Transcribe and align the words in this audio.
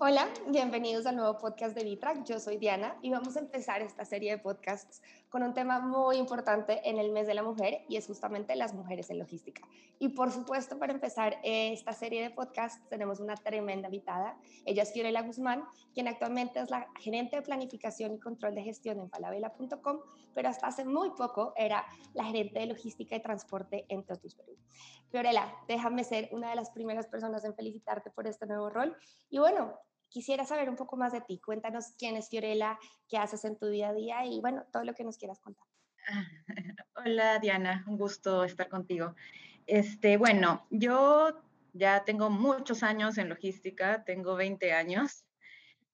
Hola, 0.00 0.28
bienvenidos 0.46 1.06
al 1.06 1.16
nuevo 1.16 1.38
podcast 1.38 1.74
de 1.74 1.82
Vitrack. 1.82 2.22
Yo 2.22 2.38
soy 2.38 2.56
Diana 2.56 2.96
y 3.02 3.10
vamos 3.10 3.36
a 3.36 3.40
empezar 3.40 3.82
esta 3.82 4.04
serie 4.04 4.30
de 4.30 4.38
podcasts 4.38 5.02
con 5.28 5.42
un 5.42 5.54
tema 5.54 5.80
muy 5.80 6.18
importante 6.18 6.88
en 6.88 6.98
el 6.98 7.10
mes 7.10 7.26
de 7.26 7.34
la 7.34 7.42
mujer 7.42 7.80
y 7.88 7.96
es 7.96 8.06
justamente 8.06 8.54
las 8.54 8.74
mujeres 8.74 9.10
en 9.10 9.18
logística. 9.18 9.60
Y 9.98 10.10
por 10.10 10.30
supuesto, 10.30 10.78
para 10.78 10.92
empezar 10.92 11.40
esta 11.42 11.92
serie 11.94 12.22
de 12.22 12.30
podcasts 12.30 12.80
tenemos 12.88 13.18
una 13.18 13.34
tremenda 13.34 13.88
invitada. 13.88 14.38
Ella 14.64 14.84
es 14.84 14.92
Fiorella 14.92 15.22
Guzmán, 15.22 15.64
quien 15.92 16.06
actualmente 16.06 16.60
es 16.60 16.70
la 16.70 16.86
gerente 17.00 17.34
de 17.34 17.42
planificación 17.42 18.14
y 18.14 18.20
control 18.20 18.54
de 18.54 18.62
gestión 18.62 19.00
en 19.00 19.10
falabella.com, 19.10 19.98
pero 20.32 20.48
hasta 20.48 20.68
hace 20.68 20.84
muy 20.84 21.10
poco 21.10 21.54
era 21.56 21.84
la 22.14 22.22
gerente 22.22 22.60
de 22.60 22.66
logística 22.66 23.16
y 23.16 23.20
transporte 23.20 23.84
en 23.88 24.04
Totus 24.04 24.36
Perú. 24.36 24.56
Fiorella, 25.10 25.52
déjame 25.66 26.04
ser 26.04 26.28
una 26.30 26.50
de 26.50 26.56
las 26.56 26.70
primeras 26.70 27.08
personas 27.08 27.44
en 27.44 27.54
felicitarte 27.54 28.10
por 28.10 28.28
este 28.28 28.46
nuevo 28.46 28.70
rol. 28.70 28.96
Y 29.30 29.38
bueno, 29.38 29.74
Quisiera 30.08 30.44
saber 30.44 30.70
un 30.70 30.76
poco 30.76 30.96
más 30.96 31.12
de 31.12 31.20
ti. 31.20 31.38
Cuéntanos 31.38 31.92
quién 31.98 32.16
es 32.16 32.28
Fiorella, 32.28 32.78
qué 33.08 33.18
haces 33.18 33.44
en 33.44 33.58
tu 33.58 33.66
día 33.66 33.90
a 33.90 33.94
día 33.94 34.24
y 34.24 34.40
bueno, 34.40 34.64
todo 34.72 34.84
lo 34.84 34.94
que 34.94 35.04
nos 35.04 35.18
quieras 35.18 35.40
contar. 35.40 35.66
Hola 36.96 37.38
Diana, 37.38 37.84
un 37.86 37.98
gusto 37.98 38.44
estar 38.44 38.68
contigo. 38.68 39.14
Este, 39.66 40.16
bueno, 40.16 40.66
yo 40.70 41.42
ya 41.74 42.04
tengo 42.04 42.30
muchos 42.30 42.82
años 42.82 43.18
en 43.18 43.28
logística, 43.28 44.04
tengo 44.04 44.34
20 44.34 44.72
años. 44.72 45.24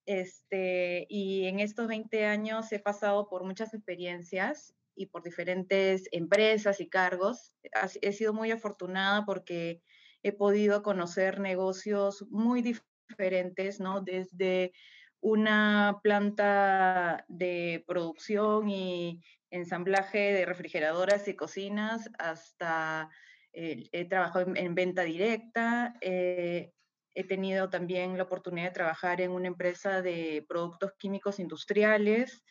Este, 0.06 1.06
y 1.09 1.46
en 1.46 1.60
estos 1.60 1.88
20 1.88 2.26
años 2.26 2.70
he 2.73 2.78
pasado 2.78 3.28
por 3.28 3.42
muchas 3.45 3.74
experiencias 3.74 4.74
y 4.95 5.06
por 5.06 5.23
diferentes 5.23 6.09
empresas 6.12 6.80
y 6.80 6.88
cargos. 6.88 7.52
He 8.01 8.12
sido 8.12 8.32
muy 8.32 8.52
afortunada 8.52 9.24
porque 9.24 9.82
he 10.23 10.32
podido 10.32 10.82
conocer 10.82 11.40
negocios 11.40 12.24
muy 12.30 12.62
diferentes 12.62 12.93
diferentes, 13.08 13.80
¿no? 13.80 14.00
Desde 14.00 14.72
una 15.20 16.00
planta 16.02 17.24
de 17.28 17.84
producción 17.87 18.68
y 18.68 19.23
ensamblaje 19.51 20.32
de 20.32 20.45
refrigeradoras 20.45 21.26
y 21.29 21.34
cocinas 21.34 22.10
hasta 22.18 23.10
he 23.54 24.04
trabajado 24.06 24.52
en, 24.54 24.74
venta 24.74 25.02
directa. 25.02 25.95
Eh, 26.01 26.73
he 27.14 27.24
tenido 27.24 27.70
también 27.70 28.16
la 28.16 28.24
oportunidad 28.24 28.66
de 28.68 28.74
trabajar 28.74 29.20
en 29.20 29.30
una 29.30 29.46
empresa 29.46 30.02
de 30.02 30.45
productos 30.48 30.92
químicos 30.98 31.38
industriales, 31.38 32.42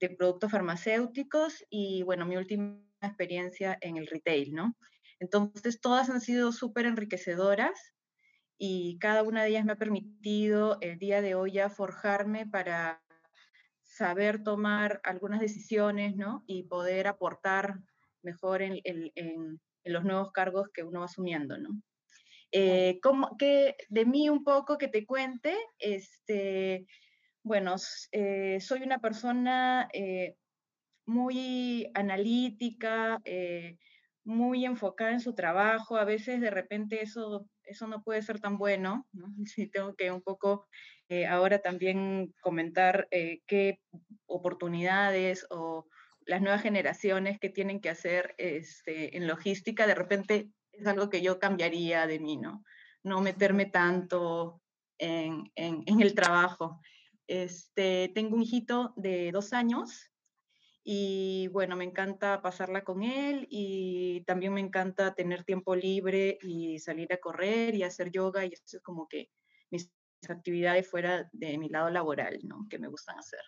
de 0.00 0.10
productos 0.10 0.50
farmacéuticos 0.50 1.64
y, 1.68 2.02
bueno, 2.02 2.24
mi 2.24 2.36
última 2.36 2.80
experiencia 3.02 3.76
en 3.82 3.98
el 3.98 4.06
retail, 4.06 4.54
¿no? 4.54 4.74
Entonces, 5.20 5.80
todas 5.80 6.08
han 6.08 6.20
sido 6.20 6.52
súper 6.52 6.86
enriquecedoras 6.86 7.94
y 8.58 8.98
cada 8.98 9.22
una 9.22 9.42
de 9.42 9.50
ellas 9.50 9.64
me 9.64 9.72
ha 9.72 9.76
permitido 9.76 10.78
el 10.80 10.98
día 10.98 11.20
de 11.20 11.34
hoy 11.34 11.52
ya 11.52 11.68
forjarme 11.68 12.46
para 12.46 13.02
saber 13.82 14.42
tomar 14.42 15.00
algunas 15.04 15.40
decisiones, 15.40 16.16
¿no? 16.16 16.44
Y 16.46 16.64
poder 16.64 17.06
aportar 17.06 17.78
mejor 18.22 18.62
en, 18.62 18.80
los 19.84 20.04
nuevos 20.04 20.32
cargos 20.32 20.68
que 20.74 20.82
uno 20.82 21.00
va 21.00 21.06
asumiendo, 21.06 21.56
¿no? 21.58 21.80
Eh, 22.50 22.98
como 23.02 23.36
que 23.36 23.76
de 23.88 24.04
mí 24.04 24.28
un 24.28 24.42
poco 24.42 24.78
que 24.78 24.88
te 24.88 25.04
cuente, 25.04 25.56
este, 25.78 26.86
bueno, 27.42 27.76
eh, 28.12 28.58
soy 28.60 28.82
una 28.82 29.00
persona 29.00 29.88
eh, 29.92 30.36
muy 31.06 31.90
analítica, 31.94 33.22
muy 34.24 34.64
enfocada 34.64 35.12
en 35.12 35.20
su 35.20 35.34
trabajo, 35.34 35.96
a 35.96 36.04
veces 36.04 36.40
de 36.40 36.50
repente 36.50 37.02
eso 37.02 37.46
eso 37.66 37.86
no 37.86 38.02
puede 38.02 38.22
ser 38.22 38.40
tan 38.40 38.58
bueno, 38.58 39.06
¿no? 39.12 39.26
Sí, 39.46 39.66
tengo 39.68 39.94
que 39.94 40.10
un 40.10 40.22
poco 40.22 40.66
eh, 41.08 41.26
ahora 41.26 41.60
también 41.60 42.34
comentar 42.40 43.08
eh, 43.10 43.40
qué 43.46 43.80
oportunidades 44.26 45.46
o 45.50 45.86
las 46.24 46.42
nuevas 46.42 46.62
generaciones 46.62 47.38
que 47.38 47.50
tienen 47.50 47.80
que 47.80 47.90
hacer 47.90 48.34
este, 48.38 49.16
en 49.16 49.28
logística, 49.28 49.86
de 49.86 49.94
repente 49.94 50.50
es 50.72 50.86
algo 50.86 51.08
que 51.08 51.22
yo 51.22 51.38
cambiaría 51.38 52.06
de 52.06 52.18
mí, 52.18 52.36
¿no? 52.36 52.64
No 53.04 53.20
meterme 53.20 53.66
tanto 53.66 54.60
en, 54.98 55.50
en, 55.54 55.84
en 55.86 56.00
el 56.00 56.14
trabajo. 56.14 56.80
Este, 57.28 58.10
tengo 58.14 58.36
un 58.36 58.42
hijito 58.42 58.92
de 58.96 59.30
dos 59.32 59.52
años 59.52 60.10
y 60.88 61.48
bueno, 61.48 61.74
me 61.74 61.82
encanta 61.82 62.40
pasarla 62.40 62.84
con 62.84 63.02
él 63.02 63.48
y 63.50 64.20
también 64.20 64.54
me 64.54 64.60
encanta 64.60 65.16
tener 65.16 65.42
tiempo 65.42 65.74
libre 65.74 66.38
y 66.42 66.78
salir 66.78 67.12
a 67.12 67.16
correr 67.16 67.74
y 67.74 67.82
hacer 67.82 68.12
yoga 68.12 68.44
y 68.44 68.52
eso 68.52 68.76
es 68.76 68.82
como 68.84 69.08
que 69.08 69.28
mis 69.68 69.90
actividades 70.28 70.88
fuera 70.88 71.28
de 71.32 71.58
mi 71.58 71.68
lado 71.68 71.90
laboral, 71.90 72.38
¿no? 72.44 72.68
Que 72.70 72.78
me 72.78 72.86
gustan 72.86 73.18
hacer. 73.18 73.40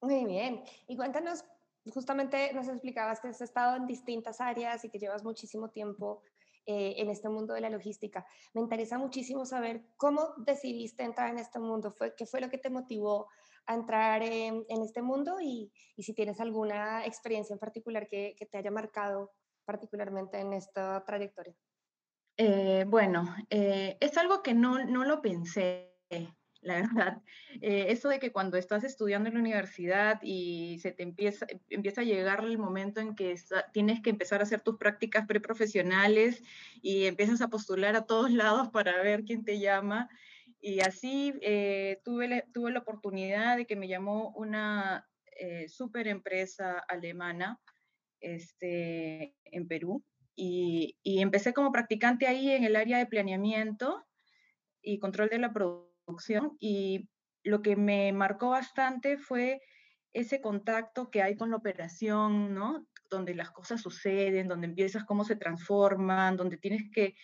Muy 0.00 0.24
bien. 0.24 0.62
Y 0.88 0.96
cuéntanos, 0.96 1.44
justamente 1.92 2.54
nos 2.54 2.68
explicabas 2.68 3.20
que 3.20 3.28
has 3.28 3.42
estado 3.42 3.76
en 3.76 3.86
distintas 3.86 4.40
áreas 4.40 4.82
y 4.86 4.88
que 4.88 4.98
llevas 4.98 5.22
muchísimo 5.24 5.68
tiempo 5.68 6.22
eh, 6.66 6.94
en 6.98 7.10
este 7.10 7.28
mundo 7.28 7.54
de 7.54 7.60
la 7.60 7.70
logística. 7.70 8.24
Me 8.54 8.60
interesa 8.60 8.98
muchísimo 8.98 9.44
saber 9.44 9.82
cómo 9.96 10.34
decidiste 10.38 11.02
entrar 11.02 11.30
en 11.30 11.38
este 11.38 11.58
mundo, 11.58 11.90
fue, 11.90 12.14
qué 12.16 12.24
fue 12.24 12.40
lo 12.40 12.50
que 12.50 12.58
te 12.58 12.70
motivó 12.70 13.28
a 13.66 13.74
entrar 13.74 14.22
en, 14.22 14.64
este 14.68 15.02
mundo 15.02 15.40
y, 15.40 15.72
si 15.98 16.14
tienes 16.14 16.40
alguna 16.40 17.04
experiencia 17.06 17.54
en 17.54 17.58
particular 17.58 18.06
que, 18.08 18.36
te 18.50 18.58
haya 18.58 18.70
marcado 18.70 19.32
particularmente 19.64 20.38
en 20.38 20.52
esta 20.52 21.04
trayectoria. 21.04 21.54
Eh, 22.36 22.84
bueno, 22.88 23.34
eh, 23.50 23.96
es 24.00 24.16
algo 24.16 24.42
que 24.42 24.54
no, 24.54 24.84
no 24.84 25.04
lo 25.04 25.20
pensé, 25.20 25.92
la 26.62 26.74
verdad. 26.74 27.22
Eh, 27.60 27.86
eso 27.88 28.08
de 28.08 28.18
que 28.18 28.32
cuando 28.32 28.56
estás 28.56 28.84
estudiando 28.84 29.28
en 29.28 29.34
la 29.34 29.40
universidad 29.40 30.20
y 30.22 30.78
se 30.80 30.92
te 30.92 31.02
empieza, 31.02 31.46
empieza 31.68 32.00
a 32.00 32.04
llegar 32.04 32.44
el 32.44 32.56
momento 32.56 33.00
en 33.00 33.14
que 33.14 33.34
tienes 33.72 34.00
que 34.00 34.10
empezar 34.10 34.40
a 34.40 34.44
hacer 34.44 34.60
tus 34.60 34.78
prácticas 34.78 35.26
preprofesionales 35.26 36.42
y 36.80 37.04
empiezas 37.04 37.42
a 37.42 37.48
postular 37.48 37.96
a 37.96 38.06
todos 38.06 38.30
lados 38.30 38.68
para 38.68 39.02
ver 39.02 39.24
quién 39.24 39.44
te 39.44 39.58
llama. 39.58 40.08
Y 40.60 40.80
así 40.80 41.34
eh, 41.42 42.00
tuve, 42.04 42.46
tuve 42.54 42.70
la 42.70 42.78
oportunidad 42.78 43.56
de 43.56 43.66
que 43.66 43.76
me 43.76 43.88
llamó 43.88 44.32
una 44.36 45.08
eh, 45.36 45.68
super 45.68 46.06
empresa 46.06 46.78
alemana 46.78 47.60
este, 48.20 49.34
en 49.44 49.66
Perú 49.66 50.04
y, 50.36 50.96
y, 51.02 51.20
empecé 51.20 51.52
como 51.52 51.72
practicante 51.72 52.28
ahí 52.28 52.52
en 52.52 52.64
el 52.64 52.76
área 52.76 52.98
de 52.98 53.06
planeamiento 53.06 54.06
y 54.80 54.98
control 55.00 55.28
de 55.28 55.38
la 55.38 55.52
producción 55.52 55.91
y 56.60 57.08
lo 57.44 57.62
que 57.62 57.76
me 57.76 58.12
marcó 58.12 58.50
bastante 58.50 59.18
fue 59.18 59.60
ese 60.12 60.40
contacto 60.40 61.10
que 61.10 61.22
hay 61.22 61.36
con 61.36 61.50
la 61.50 61.56
operación, 61.56 62.54
¿no? 62.54 62.86
Donde 63.10 63.34
las 63.34 63.50
cosas 63.50 63.80
suceden, 63.80 64.48
donde 64.48 64.66
empiezas 64.66 65.04
cómo 65.04 65.24
se 65.24 65.36
transforman, 65.36 66.36
donde 66.36 66.58
tienes 66.58 66.90
que 66.92 67.14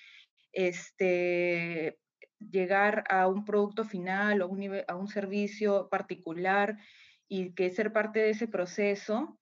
este, 0.53 1.99
llegar 2.39 3.05
a 3.09 3.29
un 3.29 3.45
producto 3.45 3.85
final 3.85 4.43
o 4.43 4.49
un 4.49 4.83
a 4.87 4.97
un 4.97 5.09
servicio 5.09 5.89
particular 5.91 6.79
y 7.29 7.53
que 7.55 7.71
ser 7.71 7.93
parte 7.93 8.21
de 8.21 8.31
ese 8.31 8.49
proceso, 8.49 9.39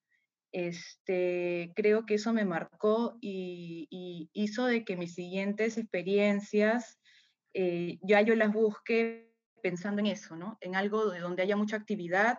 este, 0.52 1.72
creo 1.76 2.06
que 2.06 2.14
eso 2.14 2.32
me 2.32 2.44
marcó 2.44 3.16
y, 3.20 4.28
hizo 4.32 4.66
de 4.66 4.84
que 4.84 4.96
mis 4.96 5.14
siguientes 5.14 5.78
experiencias 5.78 6.98
eh, 7.58 7.98
ya 8.02 8.20
yo 8.20 8.36
las 8.36 8.52
busque 8.52 9.32
pensando 9.62 10.00
en 10.00 10.08
eso, 10.08 10.36
¿no? 10.36 10.58
En 10.60 10.76
algo 10.76 11.10
de 11.10 11.20
donde 11.20 11.42
haya 11.42 11.56
mucha 11.56 11.76
actividad, 11.76 12.38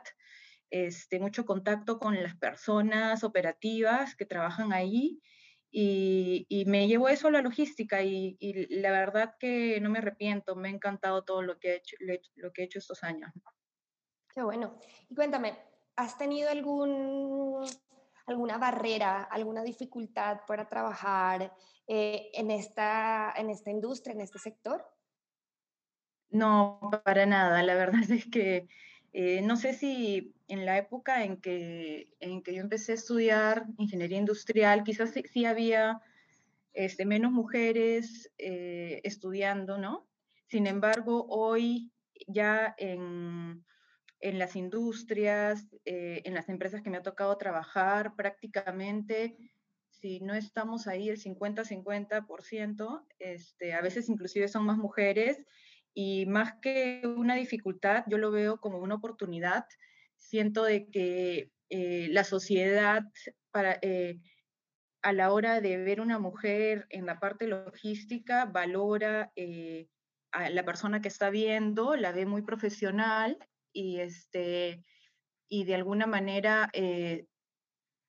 este, 0.69 1.19
mucho 1.19 1.43
contacto 1.43 1.97
con 1.97 2.21
las 2.21 2.35
personas 2.35 3.23
operativas 3.23 4.15
que 4.15 4.27
trabajan 4.27 4.73
ahí 4.73 5.19
y, 5.71 6.63
me 6.67 6.87
llevó 6.87 7.09
eso 7.09 7.29
a 7.29 7.31
la 7.31 7.41
logística 7.41 8.03
y, 8.03 8.37
la 8.69 8.91
verdad 8.91 9.33
que 9.39 9.81
no 9.81 9.89
me 9.89 9.97
arrepiento, 9.97 10.55
me 10.55 10.67
ha 10.67 10.71
encantado 10.71 11.23
todo 11.23 11.41
lo 11.41 11.57
que 11.57 11.71
he 11.71 11.75
hecho, 11.77 11.97
lo 12.35 12.53
que 12.53 12.63
he 12.63 12.69
estos 12.71 13.03
años. 13.03 13.31
Qué 14.29 14.43
bueno. 14.43 14.77
Y 15.09 15.15
cuéntame, 15.15 15.57
¿has 15.95 16.15
tenido 16.15 16.51
algún, 16.51 17.65
alguna 18.27 18.59
barrera, 18.59 19.23
alguna 19.23 19.63
dificultad 19.63 20.41
para 20.45 20.67
trabajar 20.67 21.55
eh, 21.87 22.29
en, 22.33 22.51
esta, 22.51 23.33
en 23.35 23.49
esta 23.49 23.71
industria, 23.71 24.13
en 24.13 24.21
este 24.21 24.37
sector? 24.37 24.85
No, 26.37 26.79
para 27.03 27.25
nada. 27.25 27.63
La 27.63 27.73
verdad 27.73 28.03
es 28.11 28.27
que 28.27 28.67
eh, 29.11 29.41
no 29.41 29.57
sé 29.57 29.73
si 29.73 30.35
en 30.47 30.65
la 30.65 30.77
época 30.77 31.23
en 31.23 31.37
que, 31.41 32.11
en 32.19 32.43
que 32.43 32.53
yo 32.53 32.61
empecé 32.61 32.91
a 32.91 32.95
estudiar 32.95 33.65
ingeniería 33.77 34.19
industrial, 34.19 34.83
quizás 34.83 35.15
sí, 35.33 35.45
había 35.45 35.99
este, 36.73 37.05
menos 37.05 37.31
mujeres 37.31 38.31
eh, 38.37 39.01
estudiando, 39.03 39.79
¿no? 39.79 40.07
Sin 40.45 40.67
embargo, 40.67 41.25
hoy 41.27 41.91
ya 42.27 42.75
en, 42.77 43.65
en 44.19 44.37
las 44.37 44.55
industrias, 44.55 45.65
eh, 45.85 46.21
en 46.23 46.35
las 46.35 46.49
empresas 46.49 46.83
que 46.83 46.91
me 46.91 46.97
ha 46.97 47.01
tocado 47.01 47.35
trabajar, 47.39 48.15
prácticamente, 48.15 49.35
si 49.89 50.19
no 50.19 50.35
estamos 50.35 50.85
ahí 50.85 51.09
el 51.09 51.17
50-50%, 51.19 53.05
este, 53.17 53.73
a 53.73 53.81
veces 53.81 54.07
inclusive 54.07 54.47
son 54.47 54.65
más 54.65 54.77
mujeres 54.77 55.43
y 55.99 56.27
más 56.27 56.53
que 56.61 57.01
una 57.03 57.33
dificultad, 57.33 58.03
yo 58.05 58.19
lo 58.19 58.29
veo 58.29 58.59
como 58.59 58.77
una 58.77 58.93
oportunidad. 58.93 59.65
Siento 60.15 60.63
de 60.63 60.91
que 60.91 61.49
eh, 61.71 62.07
la 62.11 62.23
sociedad 62.23 63.01
para, 63.49 63.79
eh, 63.81 64.19
a 65.01 65.11
la 65.11 65.33
hora 65.33 65.59
de 65.59 65.77
ver 65.77 65.99
una 65.99 66.19
mujer 66.19 66.85
en 66.91 67.07
la 67.07 67.19
parte 67.19 67.47
logística 67.47 68.45
valora 68.45 69.31
eh, 69.35 69.87
a 70.31 70.51
la 70.51 70.63
persona 70.63 71.01
que 71.01 71.07
está 71.07 71.31
viendo, 71.31 71.95
la 71.95 72.11
ve 72.11 72.27
muy 72.27 72.43
profesional 72.43 73.39
y, 73.73 73.99
este, 73.99 74.83
y 75.49 75.63
de 75.63 75.73
alguna 75.73 76.05
manera 76.05 76.69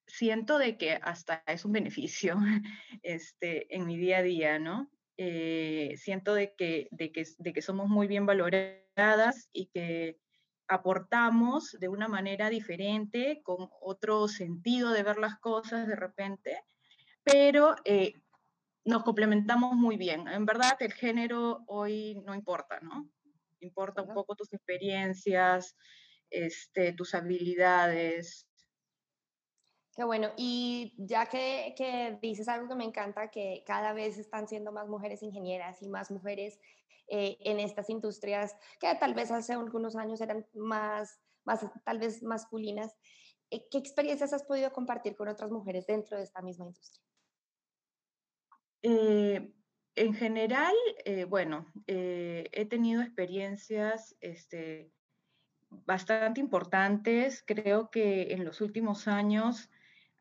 siento 0.07 0.59
de 0.59 0.77
que 0.77 0.99
hasta 1.01 1.43
es 1.47 1.65
un 1.65 1.73
beneficio 1.73 2.37
este, 3.03 3.75
en 3.75 3.87
mi 3.87 3.97
día 3.97 4.19
a 4.19 4.23
día, 4.23 4.59
¿no? 4.59 4.91
Eh, 5.21 5.95
siento 5.97 6.33
de 6.33 6.55
que, 6.55 6.87
de, 6.93 7.11
que, 7.11 7.27
de 7.39 7.53
que 7.53 7.61
somos 7.61 7.89
muy 7.89 8.07
bien 8.07 8.25
valoradas 8.25 9.49
y 9.53 9.67
que 9.67 10.21
aportamos 10.69 11.77
de 11.81 11.89
una 11.89 12.07
manera 12.07 12.51
diferente, 12.51 13.41
con 13.43 13.69
otro 13.81 14.29
sentido 14.29 14.93
de 14.93 15.03
ver 15.03 15.19
las 15.19 15.37
cosas 15.41 15.89
de 15.89 15.97
repente, 15.97 16.63
pero 17.25 17.75
eh, 17.85 18.15
nos 18.85 19.03
complementamos 19.03 19.75
muy 19.75 19.97
bien. 19.97 20.29
En 20.29 20.47
verdad, 20.47 20.77
el 20.81 20.93
género 20.93 21.65
hoy 21.67 22.23
no 22.25 22.35
importa, 22.35 22.79
¿no? 22.81 23.11
Importa 23.61 24.03
un 24.03 24.15
poco 24.15 24.37
tus 24.37 24.53
experiencias, 24.53 25.77
este, 26.31 26.93
tus 26.93 27.15
habilidades, 27.15 28.48
Qué 29.99 30.05
bueno. 30.05 30.31
Y 30.37 30.95
ya 30.97 31.27
que, 31.27 32.17
dices 32.23 32.47
algo 32.47 32.69
que 32.69 32.77
me 32.77 32.85
encanta, 32.85 33.33
que 33.33 33.65
cada 33.67 33.93
vez 33.93 34.17
están 34.17 34.47
siendo 34.47 34.71
más 34.71 34.87
mujeres 34.87 35.25
ingenieras 35.25 35.83
y 35.83 35.89
más 35.89 36.13
mujeres 36.13 36.61
eh, 37.09 37.37
en 37.41 37.59
estas 37.59 37.91
industrias 37.91 38.55
que 38.79 38.95
tal 38.95 39.15
vez 39.15 39.33
hace 39.33 39.55
algunos 39.55 39.97
años 39.97 40.21
eran 40.21 40.47
más, 40.55 41.19
más 41.45 41.67
tal 41.85 41.99
vez 41.99 42.23
masculinas. 42.23 42.95
Eh, 43.51 43.67
¿Qué 43.69 43.79
experiencias 43.79 44.33
has 44.33 44.45
podido 44.45 44.73
compartir 44.73 45.17
con 45.17 45.27
otras 45.27 45.51
mujeres 45.51 45.89
dentro 45.89 46.17
de 46.17 46.23
esta 46.23 46.43
misma 46.43 46.67
industria? 46.67 47.05
Eh, 48.83 49.53
en 49.97 50.15
general, 50.15 50.77
bueno, 51.29 51.67
he 51.89 52.67
tenido 52.71 53.03
experiencias 53.03 54.15
este, 54.21 54.93
bastante 55.71 56.39
importantes. 56.39 57.43
Creo 57.45 57.91
que 57.91 58.33
en 58.35 58.45
los 58.45 58.61
últimos 58.61 59.09
años 59.09 59.69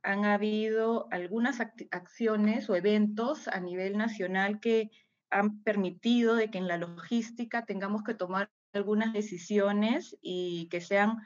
han 0.07 0.23
habido 0.23 1.09
algunas 1.11 1.59
acciones 1.59 2.69
o 2.69 2.75
eventos 2.75 3.49
a 3.49 3.59
nivel 3.59 3.97
nacional 3.97 4.61
que 4.61 4.89
han 5.29 5.61
permitido 5.63 6.35
de 6.35 6.49
que 6.49 6.57
en 6.57 6.69
la 6.69 6.77
logística 6.77 7.65
tengamos 7.65 8.03
que 8.03 8.13
tomar 8.13 8.49
algunas 8.71 9.11
decisiones 9.11 10.17
y 10.21 10.69
que 10.69 10.79
sean 10.79 11.17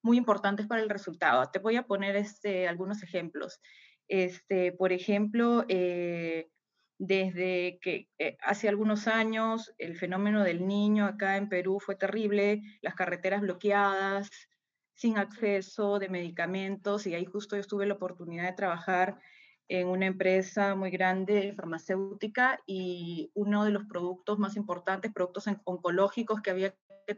muy 0.00 0.16
importantes 0.16 0.66
para 0.66 0.80
el 0.80 0.88
resultado. 0.88 1.50
Te 1.50 1.58
voy 1.58 1.76
a 1.76 1.86
poner 1.86 2.16
este, 2.16 2.66
algunos 2.66 3.02
ejemplos. 3.02 3.60
Este, 4.08 4.72
por 4.72 4.92
ejemplo, 4.92 5.66
eh, 5.68 6.48
desde 6.96 7.78
que 7.82 8.08
eh, 8.18 8.38
hace 8.40 8.70
algunos 8.70 9.06
años 9.06 9.74
el 9.76 9.98
fenómeno 9.98 10.44
del 10.44 10.66
niño 10.66 11.04
acá 11.04 11.36
en 11.36 11.50
Perú 11.50 11.78
fue 11.78 11.94
terrible, 11.94 12.62
las 12.80 12.94
carreteras 12.94 13.42
bloqueadas, 13.42 14.30
sin 15.00 15.16
acceso 15.16 15.98
de 15.98 16.10
medicamentos 16.10 17.06
y 17.06 17.14
ahí 17.14 17.24
justo 17.24 17.56
yo 17.56 17.62
tuve 17.62 17.86
la 17.86 17.94
oportunidad 17.94 18.44
de 18.44 18.52
trabajar 18.52 19.18
en 19.66 19.88
una 19.88 20.04
empresa 20.04 20.74
muy 20.74 20.90
grande 20.90 21.54
farmacéutica 21.54 22.60
y 22.66 23.30
uno 23.32 23.64
de 23.64 23.70
los 23.70 23.86
productos 23.86 24.38
más 24.38 24.56
importantes, 24.56 25.10
productos 25.10 25.46
oncológicos 25.64 26.42
que 26.42 26.50
había 26.50 26.74
que 27.06 27.16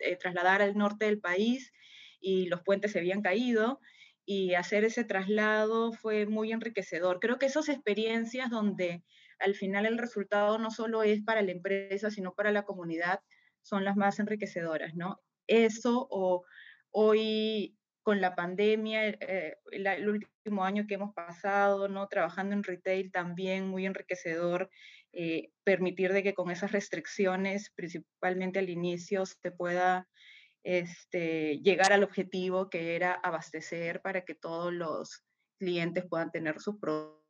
eh, 0.00 0.16
trasladar 0.16 0.60
al 0.60 0.76
norte 0.76 1.06
del 1.06 1.20
país 1.20 1.72
y 2.20 2.48
los 2.48 2.60
puentes 2.60 2.92
se 2.92 2.98
habían 2.98 3.22
caído 3.22 3.80
y 4.26 4.52
hacer 4.52 4.84
ese 4.84 5.04
traslado 5.04 5.94
fue 5.94 6.26
muy 6.26 6.52
enriquecedor. 6.52 7.18
Creo 7.18 7.38
que 7.38 7.46
esas 7.46 7.70
experiencias 7.70 8.50
donde 8.50 9.04
al 9.38 9.54
final 9.54 9.86
el 9.86 9.96
resultado 9.96 10.58
no 10.58 10.70
solo 10.70 11.02
es 11.02 11.22
para 11.22 11.40
la 11.40 11.52
empresa, 11.52 12.10
sino 12.10 12.34
para 12.34 12.52
la 12.52 12.64
comunidad, 12.64 13.20
son 13.62 13.86
las 13.86 13.96
más 13.96 14.18
enriquecedoras, 14.18 14.94
¿no? 14.94 15.18
Eso 15.46 16.06
o 16.10 16.44
Hoy 16.92 17.76
con 18.02 18.20
la 18.20 18.34
pandemia, 18.34 19.08
eh, 19.08 19.56
el, 19.70 20.08
último 20.08 20.64
año 20.64 20.86
que 20.86 20.94
hemos 20.94 21.14
pasado, 21.14 21.88
¿no? 21.88 22.08
Trabajando 22.08 22.54
en 22.54 22.64
retail 22.64 23.10
también 23.12 23.68
muy 23.68 23.86
enriquecedor, 23.86 24.70
eh, 25.12 25.50
permitir 25.64 26.12
de 26.12 26.22
que 26.22 26.34
con 26.34 26.50
esas 26.50 26.72
restricciones, 26.72 27.70
principalmente 27.74 28.58
al 28.58 28.70
inicio, 28.70 29.24
se 29.24 29.52
pueda 29.52 30.08
este, 30.64 31.58
llegar 31.60 31.92
al 31.92 32.04
objetivo 32.04 32.70
que 32.70 32.96
era 32.96 33.12
abastecer 33.14 34.00
para 34.02 34.24
que 34.24 34.34
todos 34.34 34.72
los 34.72 35.24
clientes 35.58 36.04
puedan 36.08 36.30
tener 36.30 36.60
sus 36.60 36.78
productos. 36.78 37.22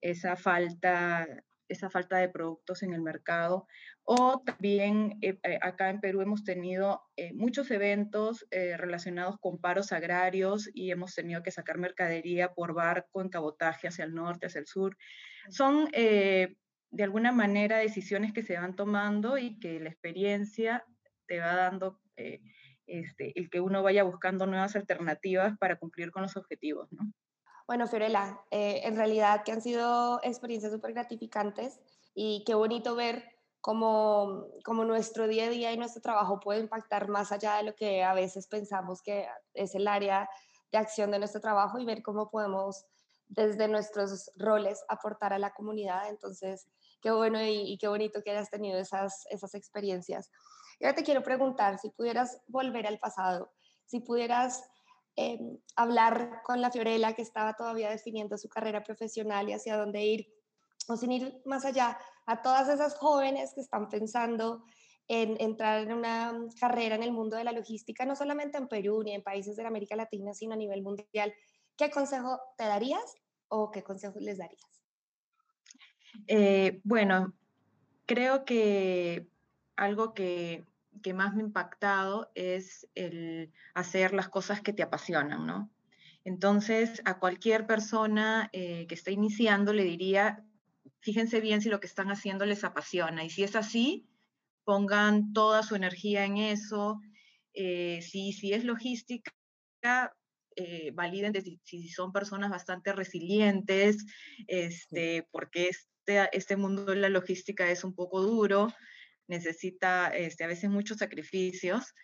Esa 0.00 0.36
falta 0.36 1.26
esa 1.74 1.90
falta 1.90 2.16
de 2.16 2.28
productos 2.28 2.82
en 2.82 2.94
el 2.94 3.02
mercado. 3.02 3.66
O 4.04 4.42
también 4.44 5.18
eh, 5.22 5.38
eh, 5.42 5.58
acá 5.60 5.90
en 5.90 6.00
Perú 6.00 6.20
hemos 6.20 6.44
tenido 6.44 7.02
eh, 7.16 7.32
muchos 7.34 7.70
eventos 7.70 8.46
relacionados 8.50 9.38
con 9.38 9.60
paros 9.60 9.92
agrarios 9.92 10.70
y 10.74 10.90
hemos 10.90 11.14
tenido 11.14 11.42
que 11.42 11.50
sacar 11.50 11.78
mercadería 11.78 12.54
por 12.54 12.74
barco 12.74 13.20
en 13.20 13.28
cabotaje 13.28 13.88
hacia 13.88 14.04
el 14.04 14.14
norte, 14.14 14.46
hacia 14.46 14.60
el 14.60 14.66
sur. 14.66 14.96
Son 15.50 15.88
de 15.90 17.02
alguna 17.02 17.32
manera 17.32 17.78
decisiones 17.78 18.32
que 18.32 18.42
se 18.42 18.56
van 18.56 18.76
tomando 18.76 19.36
y 19.36 19.58
que 19.58 19.80
la 19.80 19.90
experiencia 19.90 20.84
te 21.26 21.40
va 21.40 21.54
dando 21.54 22.00
este, 22.86 23.38
el 23.38 23.50
que 23.50 23.60
uno 23.60 23.82
vaya 23.82 24.04
buscando 24.04 24.46
nuevas 24.46 24.76
alternativas 24.76 25.56
para 25.58 25.76
cumplir 25.76 26.10
con 26.10 26.22
los 26.22 26.36
objetivos, 26.36 26.92
¿no? 26.92 27.12
Bueno, 27.66 27.86
Fiorella, 27.86 28.38
eh, 28.50 28.82
en 28.84 28.94
realidad 28.94 29.42
que 29.42 29.52
han 29.52 29.62
sido 29.62 30.20
experiencias 30.22 30.70
súper 30.70 30.92
gratificantes 30.92 31.80
y 32.14 32.44
qué 32.44 32.54
bonito 32.54 32.94
ver 32.94 33.24
cómo, 33.62 34.48
cómo 34.64 34.84
nuestro 34.84 35.26
día 35.26 35.46
a 35.46 35.48
día 35.48 35.72
y 35.72 35.78
nuestro 35.78 36.02
trabajo 36.02 36.40
puede 36.40 36.60
impactar 36.60 37.08
más 37.08 37.32
allá 37.32 37.56
de 37.56 37.62
lo 37.62 37.74
que 37.74 38.04
a 38.04 38.12
veces 38.12 38.48
pensamos 38.48 39.00
que 39.00 39.26
es 39.54 39.74
el 39.74 39.88
área 39.88 40.28
de 40.72 40.78
acción 40.78 41.10
de 41.10 41.18
nuestro 41.18 41.40
trabajo 41.40 41.78
y 41.78 41.86
ver 41.86 42.02
cómo 42.02 42.28
podemos 42.28 42.84
desde 43.28 43.66
nuestros 43.66 44.30
roles 44.36 44.84
aportar 44.88 45.32
a 45.32 45.38
la 45.38 45.54
comunidad. 45.54 46.10
Entonces, 46.10 46.66
qué 47.00 47.10
bueno 47.12 47.42
y, 47.42 47.78
qué 47.78 47.88
bonito 47.88 48.22
que 48.22 48.32
hayas 48.32 48.50
tenido 48.50 48.78
esas, 48.78 49.24
esas 49.30 49.54
experiencias. 49.54 50.30
Y 50.78 50.84
ahora 50.84 50.96
te 50.96 51.02
quiero 51.02 51.22
preguntar, 51.22 51.78
si 51.78 51.88
pudieras 51.88 52.42
volver 52.46 52.86
al 52.86 52.98
pasado, 52.98 53.52
si 53.86 54.00
pudieras 54.00 54.62
Em, 55.16 55.58
hablar 55.76 56.42
con 56.42 56.60
la 56.60 56.72
Fiorella 56.72 57.12
que 57.12 57.22
estaba 57.22 57.54
todavía 57.54 57.88
definiendo 57.88 58.36
su 58.36 58.48
carrera 58.48 58.82
profesional 58.82 59.48
y 59.48 59.52
hacia 59.52 59.76
dónde 59.76 60.04
ir, 60.04 60.26
o 60.88 60.96
sin 60.96 61.12
ir 61.12 61.40
más 61.44 61.64
allá, 61.64 61.96
a 62.26 62.42
todas 62.42 62.68
esas 62.68 62.96
jóvenes 62.96 63.52
que 63.54 63.60
están 63.60 63.88
pensando 63.88 64.64
en 65.06 65.36
entrar 65.40 65.82
en 65.82 65.92
una 65.92 66.32
carrera 66.58 66.96
en 66.96 67.04
el 67.04 67.12
mundo 67.12 67.36
de 67.36 67.44
la 67.44 67.52
logística, 67.52 68.04
no 68.04 68.16
solamente 68.16 68.58
en 68.58 68.66
Perú 68.66 69.02
ni 69.04 69.12
en 69.12 69.22
países 69.22 69.56
de 69.56 69.64
América 69.64 69.94
Latina, 69.94 70.34
sino 70.34 70.54
a 70.54 70.56
nivel 70.56 70.82
mundial, 70.82 71.32
¿qué 71.76 71.90
consejo 71.90 72.40
te 72.56 72.64
darías 72.64 73.14
o 73.48 73.70
qué 73.70 73.84
consejo 73.84 74.18
les 74.18 74.38
darías? 74.38 74.82
Eh, 76.26 76.80
bueno, 76.82 77.34
creo 78.06 78.44
que 78.44 79.28
algo 79.76 80.12
que 80.14 80.64
que 81.02 81.14
más 81.14 81.34
me 81.34 81.42
ha 81.42 81.46
impactado 81.46 82.30
es 82.34 82.88
el 82.94 83.52
hacer 83.74 84.12
las 84.12 84.28
cosas 84.28 84.60
que 84.60 84.72
te 84.72 84.82
apasionan, 84.82 85.46
¿no? 85.46 85.70
Entonces, 86.24 87.02
a 87.04 87.18
cualquier 87.18 87.66
persona 87.66 88.48
eh, 88.52 88.86
que 88.86 88.94
esté 88.94 89.12
iniciando 89.12 89.72
le 89.72 89.84
diría, 89.84 90.44
fíjense 91.00 91.40
bien 91.40 91.60
si 91.60 91.68
lo 91.68 91.80
que 91.80 91.86
están 91.86 92.10
haciendo 92.10 92.46
les 92.46 92.64
apasiona. 92.64 93.24
Y 93.24 93.30
si 93.30 93.44
es 93.44 93.56
así, 93.56 94.08
pongan 94.64 95.32
toda 95.34 95.62
su 95.62 95.74
energía 95.74 96.24
en 96.24 96.38
eso. 96.38 97.00
Eh, 97.52 98.00
si, 98.00 98.32
si 98.32 98.54
es 98.54 98.64
logística, 98.64 99.32
eh, 100.56 100.92
validen 100.92 101.34
si, 101.62 101.88
son 101.88 102.10
personas 102.12 102.50
bastante 102.50 102.92
resilientes, 102.94 104.06
este, 104.46 105.28
porque 105.30 105.68
este, 105.68 106.28
este 106.32 106.56
mundo 106.56 106.86
de 106.86 106.96
la 106.96 107.10
logística 107.10 107.70
es 107.70 107.84
un 107.84 107.94
poco 107.94 108.22
duro 108.22 108.72
necesita 109.28 110.08
este, 110.08 110.44
a 110.44 110.48
veces 110.48 110.70
muchos 110.70 110.98
sacrificios. 110.98 111.94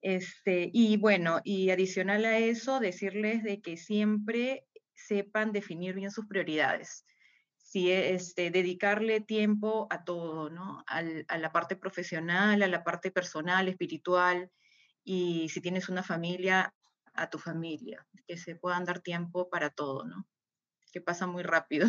Este, 0.00 0.70
y 0.72 0.96
bueno, 0.96 1.40
y 1.44 1.70
adicional 1.70 2.24
a 2.24 2.38
eso, 2.38 2.80
decirles 2.80 3.42
de 3.42 3.60
que 3.60 3.76
siempre 3.76 4.66
sepan 4.94 5.52
definir 5.52 5.94
bien 5.94 6.10
sus 6.10 6.26
prioridades. 6.26 7.04
Si 7.56 7.90
este, 7.90 8.50
dedicarle 8.50 9.20
tiempo 9.20 9.86
a 9.90 10.04
todo, 10.04 10.50
¿no? 10.50 10.84
a 10.86 11.38
la 11.38 11.52
parte 11.52 11.76
profesional, 11.76 12.62
a 12.62 12.68
la 12.68 12.84
parte 12.84 13.10
personal, 13.10 13.68
espiritual, 13.68 14.50
y 15.02 15.48
si 15.48 15.60
tienes 15.60 15.88
una 15.88 16.02
familia, 16.02 16.74
a 17.14 17.30
tu 17.30 17.38
familia, 17.38 18.06
que 18.26 18.36
se 18.36 18.56
puedan 18.56 18.84
dar 18.84 19.00
tiempo 19.00 19.48
para 19.48 19.70
todo, 19.70 20.04
¿no? 20.04 20.26
Que 20.92 21.00
pasa 21.00 21.26
muy 21.26 21.42
rápido. 21.42 21.86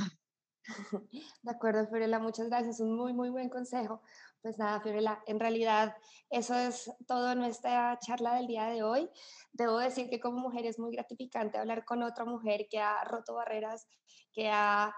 De 1.43 1.51
acuerdo, 1.51 1.87
Fiorella, 1.87 2.19
muchas 2.19 2.47
gracias. 2.47 2.79
Un 2.79 2.95
muy, 2.95 3.13
muy 3.13 3.29
buen 3.29 3.49
consejo. 3.49 4.01
Pues 4.41 4.57
nada, 4.57 4.79
Fiorella, 4.81 5.21
en 5.25 5.39
realidad 5.39 5.95
eso 6.29 6.55
es 6.55 6.91
todo 7.07 7.35
nuestra 7.35 7.97
charla 7.99 8.35
del 8.35 8.47
día 8.47 8.65
de 8.65 8.83
hoy. 8.83 9.09
Debo 9.53 9.79
decir 9.79 10.09
que 10.09 10.19
como 10.19 10.39
mujer 10.39 10.65
es 10.65 10.79
muy 10.79 10.91
gratificante 10.91 11.57
hablar 11.57 11.85
con 11.85 12.03
otra 12.03 12.25
mujer 12.25 12.67
que 12.69 12.79
ha 12.79 13.03
roto 13.03 13.35
barreras, 13.35 13.87
que 14.33 14.49
ha 14.49 14.93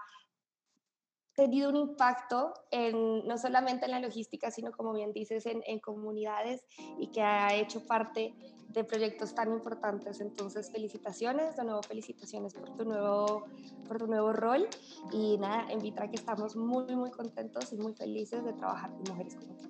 tenido 1.38 1.70
un 1.70 1.76
impacto 1.76 2.52
en, 2.70 3.26
no 3.26 3.38
solamente 3.38 3.86
en 3.86 3.92
la 3.92 4.00
logística, 4.00 4.50
sino 4.50 4.72
como 4.72 4.92
bien 4.92 5.12
dices, 5.12 5.46
en, 5.46 5.62
en, 5.66 5.78
comunidades 5.78 6.66
y 6.98 7.06
que 7.08 7.22
ha 7.22 7.54
hecho 7.54 7.86
parte 7.86 8.34
de 8.68 8.84
proyectos 8.84 9.34
tan 9.34 9.52
importantes. 9.52 10.20
Entonces, 10.20 10.70
felicitaciones, 10.70 11.56
de 11.56 11.64
nuevo 11.64 11.82
felicitaciones 11.82 12.54
por 12.54 12.76
tu 12.76 12.84
nuevo, 12.84 13.44
por 13.86 13.98
tu 13.98 14.06
nuevo 14.08 14.32
rol 14.32 14.68
y 15.12 15.38
nada, 15.38 15.70
en 15.70 15.78
Vitra 15.78 16.08
que 16.08 16.16
estamos 16.16 16.56
muy, 16.56 16.94
muy 16.96 17.10
contentos 17.10 17.72
y 17.72 17.76
muy 17.76 17.94
felices 17.94 18.44
de 18.44 18.52
trabajar 18.52 18.90
con 18.90 19.04
mujeres 19.08 19.36
como 19.36 19.54
tú. 19.56 19.68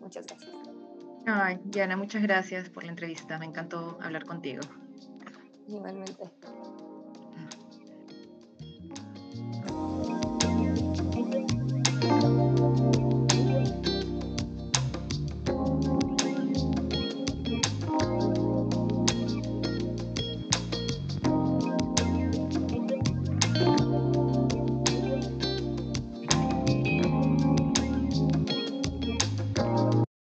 Muchas 0.00 0.26
gracias. 0.26 0.52
Ay, 1.26 1.58
Diana, 1.64 1.96
muchas 1.96 2.22
gracias 2.22 2.68
por 2.68 2.84
la 2.84 2.90
entrevista. 2.90 3.38
Me 3.38 3.46
encantó 3.46 3.98
hablar 4.00 4.24
contigo. 4.26 4.60
Igualmente. 5.66 6.30